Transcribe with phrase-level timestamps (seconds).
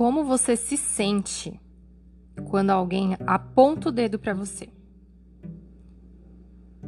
[0.00, 1.60] como você se sente
[2.48, 4.70] quando alguém aponta o dedo para você.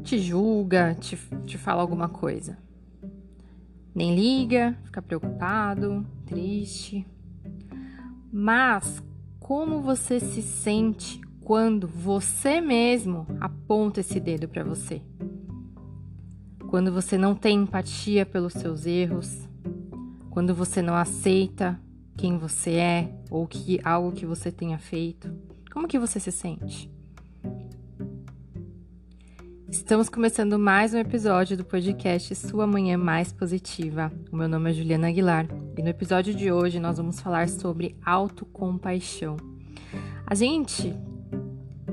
[0.02, 2.56] Te julga, te, te fala alguma coisa.
[3.94, 7.06] Nem liga, fica preocupado, triste.
[8.32, 9.02] Mas
[9.38, 15.02] como você se sente quando você mesmo aponta esse dedo para você?
[16.70, 19.46] Quando você não tem empatia pelos seus erros,
[20.30, 21.78] quando você não aceita
[22.16, 25.34] quem você é ou que algo que você tenha feito,
[25.72, 26.90] como que você se sente?
[29.68, 34.12] Estamos começando mais um episódio do podcast Sua Manhã Mais Positiva.
[34.30, 37.96] O meu nome é Juliana Aguilar e no episódio de hoje nós vamos falar sobre
[38.04, 39.36] autocompaixão.
[40.26, 40.94] A gente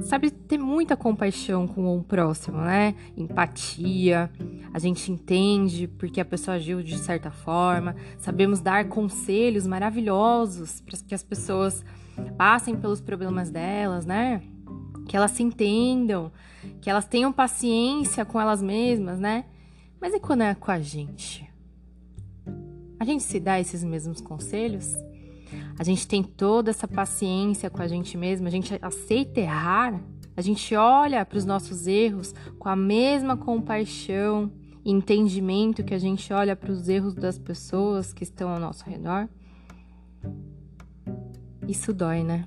[0.02, 2.96] sabe ter muita compaixão com o próximo, né?
[3.18, 4.32] Empatia,
[4.74, 10.98] a gente entende porque a pessoa agiu de certa forma, sabemos dar conselhos maravilhosos para
[10.98, 11.84] que as pessoas
[12.38, 14.42] passem pelos problemas delas, né?
[15.08, 16.31] Que elas se entendam,
[16.81, 19.46] que elas tenham paciência com elas mesmas, né?
[20.00, 21.50] Mas e quando é com a gente?
[23.00, 24.94] A gente se dá esses mesmos conselhos?
[25.78, 30.02] A gente tem toda essa paciência com a gente mesma, a gente aceita errar,
[30.36, 34.52] a gente olha para os nossos erros com a mesma compaixão
[34.86, 38.89] e entendimento que a gente olha para os erros das pessoas que estão ao nosso
[38.89, 39.28] redor.
[41.67, 42.45] Isso dói, né?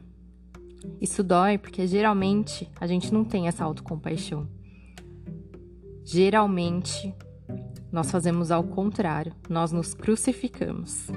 [1.00, 4.48] Isso dói porque geralmente a gente não tem essa autocompaixão.
[6.04, 7.14] Geralmente
[7.92, 11.08] nós fazemos ao contrário, nós nos crucificamos.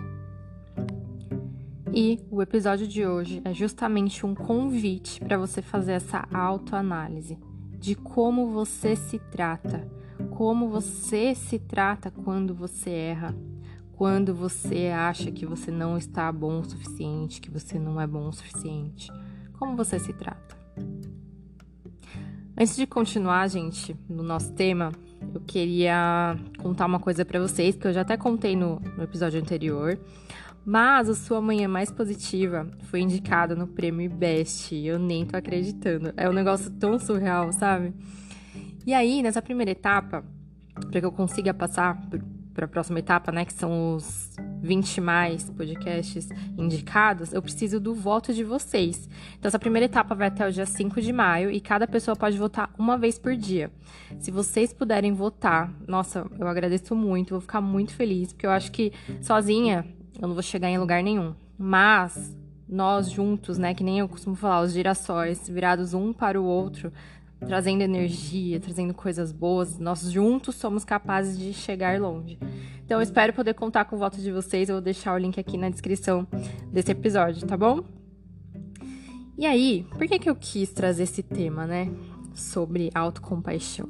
[1.93, 7.37] E o episódio de hoje é justamente um convite para você fazer essa autoanálise
[7.79, 9.87] de como você se trata,
[10.31, 13.35] como você se trata quando você erra,
[13.93, 18.27] quando você acha que você não está bom o suficiente, que você não é bom
[18.27, 19.11] o suficiente.
[19.53, 20.57] Como você se trata?
[22.57, 24.91] Antes de continuar, gente, no nosso tema,
[25.33, 29.39] eu queria contar uma coisa para vocês que eu já até contei no, no episódio
[29.39, 29.99] anterior.
[30.65, 34.75] Mas a sua manhã mais positiva foi indicada no prêmio Best.
[34.75, 36.11] Eu nem tô acreditando.
[36.17, 37.93] É um negócio tão surreal, sabe?
[38.83, 40.25] E aí, nessa primeira etapa,
[40.89, 42.01] para que eu consiga passar
[42.53, 44.31] para a próxima etapa, né, que são os
[44.61, 49.09] 20 mais podcasts indicados, eu preciso do voto de vocês.
[49.37, 52.37] Então, essa primeira etapa vai até o dia 5 de maio e cada pessoa pode
[52.37, 53.71] votar uma vez por dia.
[54.19, 58.71] Se vocês puderem votar, nossa, eu agradeço muito, vou ficar muito feliz, porque eu acho
[58.71, 59.85] que sozinha
[60.19, 61.33] eu não vou chegar em lugar nenhum.
[61.57, 62.35] Mas
[62.67, 66.91] nós juntos, né, que nem eu costumo falar, os girassóis virados um para o outro,
[67.39, 72.39] trazendo energia, trazendo coisas boas, nós juntos somos capazes de chegar longe.
[72.83, 74.69] Então eu espero poder contar com o voto de vocês.
[74.69, 76.27] Eu vou deixar o link aqui na descrição
[76.71, 77.83] desse episódio, tá bom?
[79.37, 81.91] E aí, por que que eu quis trazer esse tema, né,
[82.33, 83.89] sobre autocompaixão?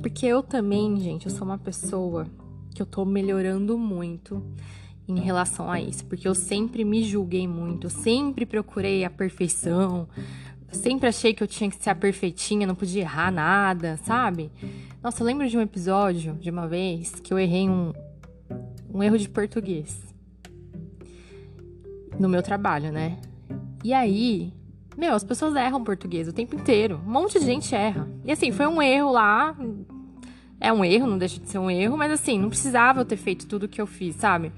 [0.00, 2.26] Porque eu também, gente, eu sou uma pessoa
[2.74, 4.42] que eu tô melhorando muito
[5.08, 10.06] em relação a isso, porque eu sempre me julguei muito, sempre procurei a perfeição,
[10.70, 14.50] sempre achei que eu tinha que ser a perfeitinha, não podia errar nada, sabe?
[15.02, 17.92] Nossa, eu lembro de um episódio, de uma vez, que eu errei um,
[18.92, 19.98] um erro de português
[22.18, 23.18] no meu trabalho, né?
[23.82, 24.52] E aí,
[24.96, 27.00] meu, as pessoas erram português o tempo inteiro.
[27.06, 28.08] Um monte de gente erra.
[28.24, 29.56] E assim, foi um erro lá.
[30.60, 33.16] É um erro, não deixa de ser um erro, mas assim, não precisava eu ter
[33.16, 34.50] feito tudo o que eu fiz, sabe?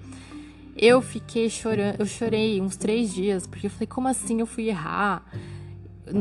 [0.76, 4.69] Eu fiquei chorando, eu chorei uns três dias, porque eu falei, como assim eu fui
[4.69, 5.25] errar?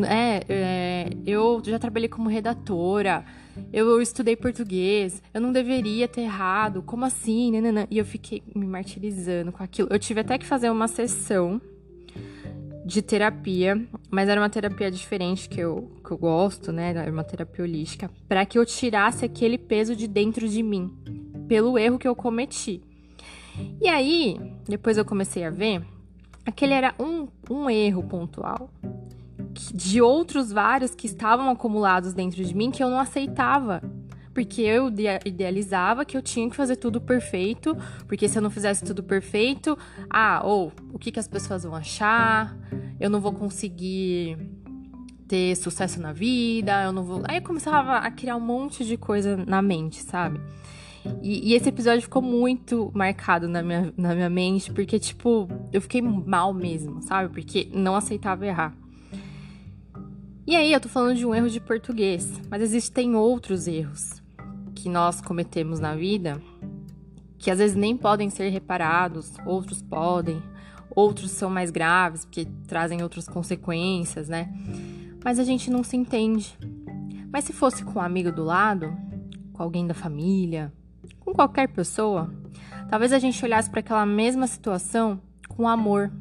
[0.07, 3.25] É, é, eu já trabalhei como redatora,
[3.73, 7.51] eu estudei português, eu não deveria ter errado, como assim?
[7.51, 7.87] Nanana.
[7.89, 9.89] E eu fiquei me martirizando com aquilo.
[9.91, 11.61] Eu tive até que fazer uma sessão
[12.85, 13.79] de terapia,
[14.09, 16.89] mas era uma terapia diferente que eu, que eu gosto, né?
[16.89, 20.91] Era uma terapia holística, para que eu tirasse aquele peso de dentro de mim,
[21.47, 22.81] pelo erro que eu cometi.
[23.81, 25.83] E aí, depois eu comecei a ver,
[26.45, 28.69] aquele era um, um erro pontual
[29.73, 33.81] de outros vários que estavam acumulados dentro de mim que eu não aceitava.
[34.33, 34.89] Porque eu
[35.25, 37.75] idealizava que eu tinha que fazer tudo perfeito,
[38.07, 39.77] porque se eu não fizesse tudo perfeito,
[40.09, 42.55] ah, ou o que, que as pessoas vão achar,
[42.99, 44.37] eu não vou conseguir
[45.27, 47.23] ter sucesso na vida, eu não vou.
[47.27, 50.39] Aí eu começava a criar um monte de coisa na mente, sabe?
[51.21, 55.81] E, e, esse episódio ficou muito marcado na minha, na minha mente, porque, tipo, eu
[55.81, 57.29] fiquei mal mesmo, sabe?
[57.33, 58.75] Porque não aceitava errar.
[60.45, 64.21] E aí, eu tô falando de um erro de português, mas existem outros erros
[64.75, 66.41] que nós cometemos na vida
[67.39, 70.43] que às vezes nem podem ser reparados, outros podem,
[70.93, 74.53] outros são mais graves, porque trazem outras consequências, né?
[75.23, 76.57] Mas a gente não se entende.
[77.31, 78.93] Mas se fosse com um amigo do lado,
[79.53, 80.73] com alguém da família,
[81.19, 82.33] com qualquer pessoa,
[82.89, 86.11] talvez a gente olhasse para aquela mesma situação com amor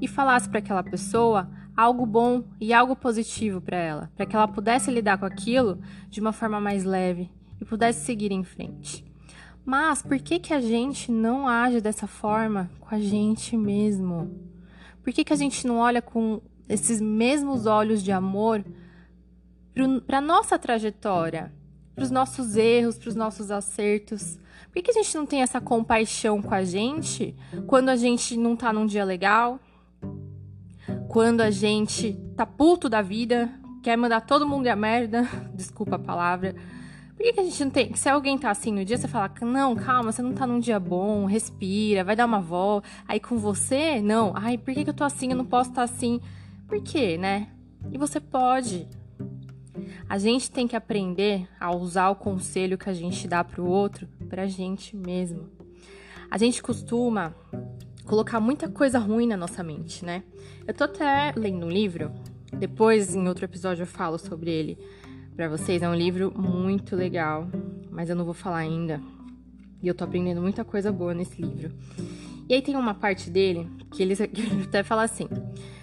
[0.00, 4.46] e falasse para aquela pessoa algo bom e algo positivo para ela, para que ela
[4.46, 7.30] pudesse lidar com aquilo de uma forma mais leve
[7.60, 9.04] e pudesse seguir em frente.
[9.64, 14.30] Mas por que que a gente não age dessa forma com a gente mesmo?
[15.02, 18.64] Por que que a gente não olha com esses mesmos olhos de amor
[20.06, 21.52] para nossa trajetória,
[21.94, 24.38] para os nossos erros, para os nossos acertos?
[24.72, 27.34] Por que, a gente não tem essa compaixão com a gente
[27.66, 29.60] quando a gente não tá num dia legal?
[31.08, 33.48] Quando a gente tá puto da vida,
[33.82, 36.56] quer mandar todo mundo a merda, desculpa a palavra.
[37.16, 37.94] Por que, que a gente não tem.
[37.94, 40.80] Se alguém tá assim no dia, você fala, não, calma, você não tá num dia
[40.80, 42.88] bom, respira, vai dar uma volta.
[43.06, 44.32] Aí com você, não.
[44.34, 45.30] Ai, por que, que eu tô assim?
[45.30, 46.20] Eu não posso estar tá assim.
[46.66, 47.48] Por quê, né?
[47.92, 48.88] E você pode.
[50.08, 54.08] A gente tem que aprender a usar o conselho que a gente dá pro outro
[54.28, 55.48] pra gente mesmo.
[56.30, 57.34] A gente costuma
[58.04, 60.22] colocar muita coisa ruim na nossa mente, né?
[60.66, 62.12] Eu tô até lendo um livro,
[62.52, 64.78] depois em outro episódio eu falo sobre ele
[65.34, 65.82] para vocês.
[65.82, 67.48] É um livro muito legal,
[67.90, 69.00] mas eu não vou falar ainda.
[69.82, 71.72] E eu tô aprendendo muita coisa boa nesse livro.
[72.48, 74.14] E aí tem uma parte dele que ele,
[74.64, 75.28] até fala assim: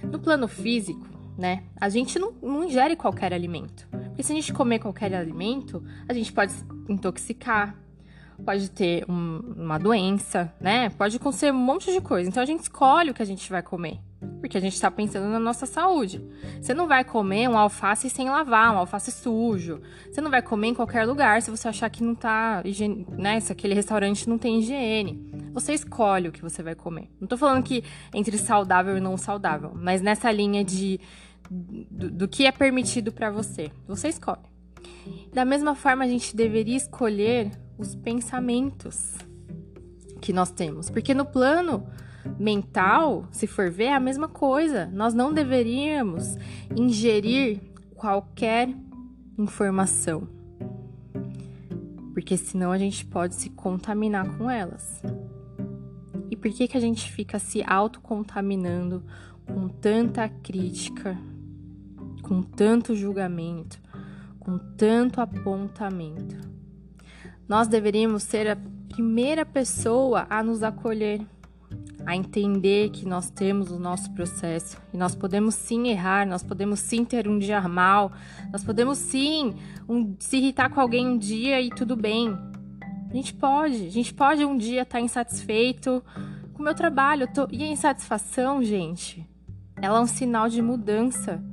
[0.03, 1.05] no plano físico,
[1.37, 3.87] né, a gente não, não ingere qualquer alimento.
[3.89, 6.53] Porque se a gente comer qualquer alimento, a gente pode
[6.87, 7.75] intoxicar,
[8.41, 10.89] pode ter um, uma doença, né?
[10.89, 12.29] Pode acontecer um monte de coisa.
[12.29, 13.99] Então a gente escolhe o que a gente vai comer.
[14.39, 16.23] Porque a gente está pensando na nossa saúde.
[16.59, 19.81] Você não vai comer um alface sem lavar, um alface sujo.
[20.11, 23.39] Você não vai comer em qualquer lugar se você achar que não tá higiene, né?
[23.39, 25.30] Se aquele restaurante não tem higiene.
[25.53, 27.09] Você escolhe o que você vai comer.
[27.19, 27.83] Não tô falando que
[28.13, 30.99] entre saudável e não saudável, mas nessa linha de
[31.49, 33.71] do, do que é permitido para você.
[33.87, 34.51] Você escolhe.
[35.33, 39.15] Da mesma forma, a gente deveria escolher os pensamentos
[40.21, 41.87] que nós temos, porque no plano
[42.39, 44.85] mental, se for ver, é a mesma coisa.
[44.93, 46.37] Nós não deveríamos
[46.75, 47.59] ingerir
[47.95, 48.69] qualquer
[49.37, 50.27] informação,
[52.13, 55.01] porque senão a gente pode se contaminar com elas.
[56.31, 59.03] E por que que a gente fica se autocontaminando
[59.45, 61.17] com tanta crítica,
[62.23, 63.77] com tanto julgamento,
[64.39, 66.37] com tanto apontamento?
[67.49, 68.57] Nós deveríamos ser a
[68.87, 71.19] primeira pessoa a nos acolher,
[72.05, 76.79] a entender que nós temos o nosso processo e nós podemos sim errar, nós podemos
[76.79, 78.13] sim ter um dia mal,
[78.53, 79.53] nós podemos sim
[79.87, 82.50] um, se irritar com alguém um dia e tudo bem.
[83.11, 86.01] A gente pode, a gente pode um dia estar tá insatisfeito
[86.53, 87.27] com o meu trabalho.
[87.27, 87.45] Tô...
[87.51, 89.27] E a insatisfação, gente,
[89.81, 91.43] ela é um sinal de mudança.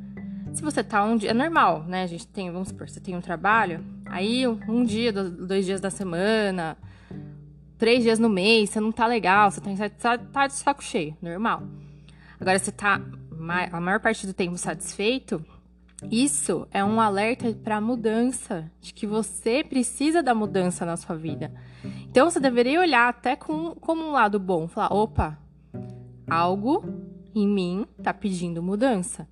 [0.52, 1.30] Se você tá um dia.
[1.30, 2.04] É normal, né?
[2.04, 5.90] A gente tem, vamos supor, você tem um trabalho, aí um dia, dois dias da
[5.90, 6.78] semana,
[7.76, 9.60] três dias no mês, você não tá legal, você
[9.90, 11.64] tá, tá de saco cheio, normal.
[12.40, 13.00] Agora, você tá
[13.72, 15.44] a maior parte do tempo satisfeito,
[16.10, 21.52] isso é um alerta para mudança, de que você precisa da mudança na sua vida.
[22.08, 25.38] Então você deveria olhar até com, como um lado bom, falar: opa,
[26.28, 26.84] algo
[27.34, 29.28] em mim tá pedindo mudança.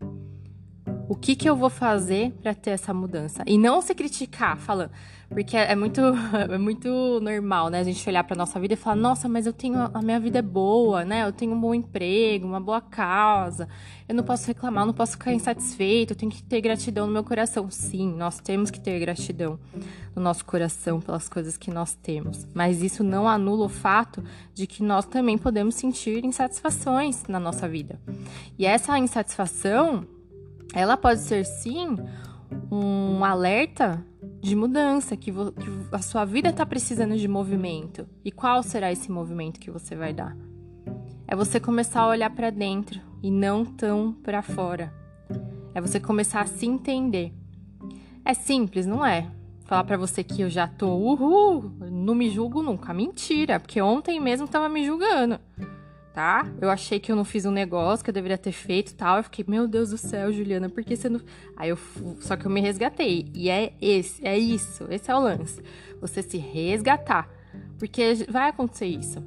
[1.08, 3.44] O que, que eu vou fazer para ter essa mudança?
[3.46, 4.90] E não se criticar, falando.
[5.28, 6.00] Porque é muito,
[6.50, 7.80] é muito normal, né?
[7.80, 9.78] A gente olhar pra nossa vida e falar, nossa, mas eu tenho.
[9.92, 11.24] A minha vida é boa, né?
[11.24, 13.68] Eu tenho um bom emprego, uma boa casa.
[14.08, 17.12] Eu não posso reclamar, eu não posso ficar insatisfeito, eu tenho que ter gratidão no
[17.12, 17.70] meu coração.
[17.70, 19.58] Sim, nós temos que ter gratidão
[20.14, 22.46] no nosso coração pelas coisas que nós temos.
[22.54, 27.68] Mas isso não anula o fato de que nós também podemos sentir insatisfações na nossa
[27.68, 28.00] vida.
[28.58, 30.06] E essa insatisfação
[30.76, 31.96] ela pode ser sim
[32.70, 34.04] um alerta
[34.42, 35.40] de mudança, que, que
[35.90, 38.06] a sua vida está precisando de movimento.
[38.22, 40.36] E qual será esse movimento que você vai dar?
[41.26, 44.92] É você começar a olhar para dentro e não tão para fora.
[45.74, 47.32] É você começar a se entender.
[48.22, 49.30] É simples, não é?
[49.64, 52.92] Falar para você que eu já tô, uhul, não me julgo nunca.
[52.92, 55.40] Mentira, porque ontem mesmo tava me julgando
[56.16, 56.50] tá?
[56.62, 59.18] Eu achei que eu não fiz um negócio que eu deveria ter feito tal.
[59.18, 61.20] Eu fiquei, meu Deus do céu, Juliana, por que você não.
[61.54, 61.78] Aí eu.
[62.20, 63.30] Só que eu me resgatei.
[63.34, 64.86] E é esse, é isso.
[64.88, 65.62] Esse é o lance.
[66.00, 67.28] Você se resgatar.
[67.78, 69.22] Porque vai acontecer isso.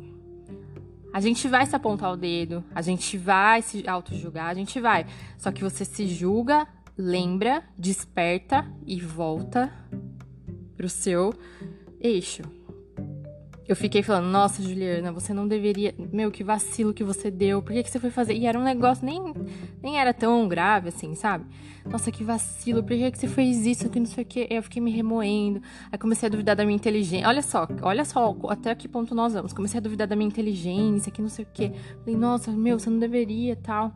[1.13, 5.05] A gente vai se apontar o dedo, a gente vai se auto-julgar, a gente vai.
[5.37, 6.67] Só que você se julga,
[6.97, 9.71] lembra, desperta e volta
[10.75, 11.33] pro seu
[11.99, 12.58] eixo.
[13.69, 15.93] Eu fiquei falando, nossa, Juliana, você não deveria.
[16.11, 17.61] Meu, que vacilo que você deu.
[17.61, 18.33] Por que, que você foi fazer?
[18.33, 19.21] E era um negócio, nem,
[19.79, 21.45] nem era tão grave assim, sabe?
[21.85, 23.87] Nossa, que vacilo, por que, que você fez isso?
[23.87, 24.47] Que não sei o que.
[24.49, 25.61] Eu fiquei me remoendo.
[25.91, 27.27] Aí comecei a duvidar da minha inteligência.
[27.27, 29.53] Olha só, olha só até que ponto nós vamos.
[29.53, 31.71] Comecei a duvidar da minha inteligência, que não sei o que.
[31.99, 33.93] Falei, nossa, meu, você não deveria tal.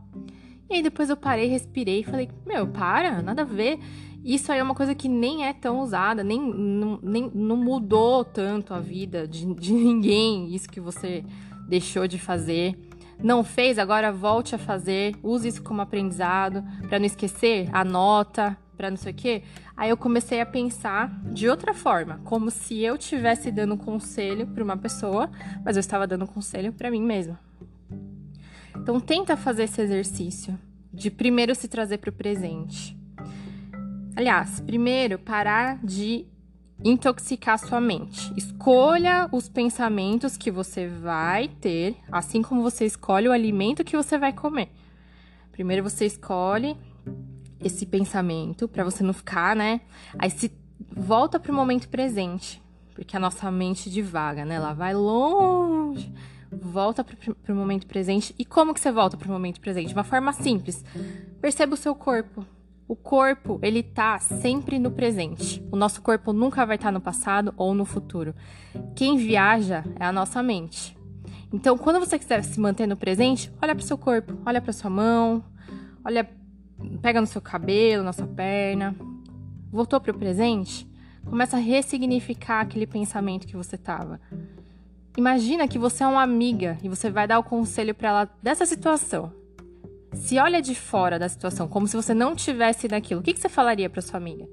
[0.70, 3.80] E aí depois eu parei, respirei e falei, meu, para, nada a ver.
[4.24, 8.24] Isso aí é uma coisa que nem é tão usada, nem, não, nem, não mudou
[8.24, 11.26] tanto a vida de, de ninguém, isso que você
[11.68, 12.78] deixou de fazer.
[13.22, 18.90] Não fez, agora volte a fazer, use isso como aprendizado, para não esquecer, anota, para
[18.90, 19.44] não sei o quê.
[19.76, 24.64] Aí eu comecei a pensar de outra forma, como se eu estivesse dando conselho para
[24.64, 25.30] uma pessoa,
[25.66, 27.40] mas eu estava dando conselho para mim mesma.
[28.76, 30.58] Então tenta fazer esse exercício
[30.94, 33.03] de primeiro se trazer para o presente.
[34.16, 36.28] Aliás, primeiro, parar de
[36.84, 38.32] intoxicar sua mente.
[38.38, 44.18] Escolha os pensamentos que você vai ter, assim como você escolhe o alimento que você
[44.18, 44.70] vai comer.
[45.52, 46.78] Primeiro você escolhe
[47.60, 49.82] esse pensamento para você não ficar, né?
[50.20, 50.52] Aí se
[50.96, 52.62] volta para o momento presente,
[52.94, 54.56] porque a nossa mente divaga, né?
[54.56, 56.14] Ela vai longe.
[56.52, 58.36] Volta para o momento presente.
[58.38, 59.92] E como que você volta para o momento presente?
[59.92, 60.86] Uma forma simples.
[61.42, 62.46] Perceba o seu corpo.
[62.88, 65.66] O corpo, ele tá sempre no presente.
[65.72, 68.36] O nosso corpo nunca vai estar tá no passado ou no futuro.
[68.94, 70.98] Quem viaja é a nossa mente.
[71.52, 74.74] Então, quando você quiser se manter no presente, olha para o seu corpo, olha para
[74.74, 75.44] sua mão,
[76.04, 76.30] olha,
[77.02, 78.96] pega no seu cabelo, na sua perna.
[79.72, 80.88] Voltou para o presente?
[81.26, 84.20] Começa a ressignificar aquele pensamento que você tava.
[85.16, 88.66] Imagina que você é uma amiga e você vai dar o conselho para ela dessa
[88.66, 89.43] situação
[90.14, 93.40] se olha de fora da situação, como se você não tivesse naquilo, o que, que
[93.40, 94.48] você falaria para sua amiga?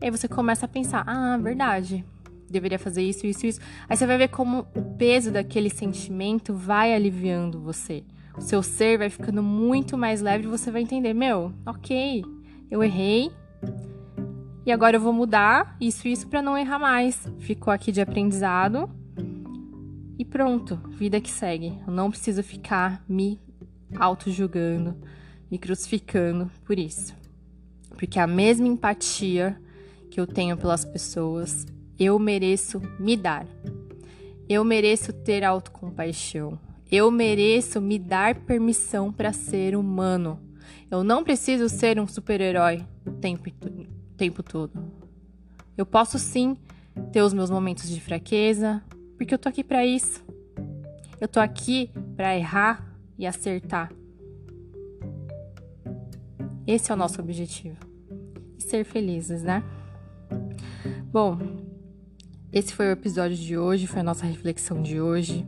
[0.00, 2.04] E aí você começa a pensar: ah, verdade,
[2.50, 3.60] deveria fazer isso, isso, isso.
[3.88, 8.04] Aí você vai ver como o peso daquele sentimento vai aliviando você.
[8.36, 12.24] O seu ser vai ficando muito mais leve e você vai entender: meu, ok,
[12.70, 13.30] eu errei.
[14.64, 17.28] E agora eu vou mudar isso isso para não errar mais.
[17.38, 18.88] Ficou aqui de aprendizado.
[20.18, 21.78] E pronto, vida que segue.
[21.86, 23.40] Eu não preciso ficar me
[23.96, 24.96] auto-julgando,
[25.50, 27.14] me crucificando por isso.
[27.90, 29.60] Porque a mesma empatia
[30.10, 31.66] que eu tenho pelas pessoas,
[31.98, 33.46] eu mereço me dar.
[34.48, 36.58] Eu mereço ter autocompaixão.
[36.90, 40.38] Eu mereço me dar permissão para ser humano.
[40.90, 43.50] Eu não preciso ser um super-herói o tempo,
[44.16, 44.92] tempo todo.
[45.76, 46.56] Eu posso sim
[47.10, 48.82] ter os meus momentos de fraqueza,
[49.16, 50.22] porque eu tô aqui para isso.
[51.18, 53.92] Eu tô aqui para errar, e acertar.
[56.66, 57.78] Esse é o nosso objetivo.
[58.58, 59.62] Ser felizes, né?
[61.10, 61.38] Bom,
[62.52, 65.46] esse foi o episódio de hoje, foi a nossa reflexão de hoje.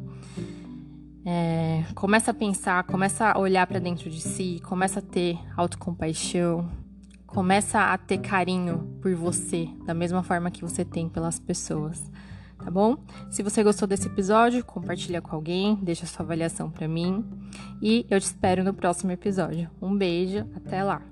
[1.24, 6.70] É, começa a pensar, começa a olhar para dentro de si, começa a ter autocompaixão,
[7.26, 12.10] começa a ter carinho por você, da mesma forma que você tem pelas pessoas
[12.58, 12.96] tá bom?
[13.30, 17.24] Se você gostou desse episódio, compartilha com alguém, deixa sua avaliação para mim
[17.80, 19.70] e eu te espero no próximo episódio.
[19.80, 21.02] Um beijo, até lá.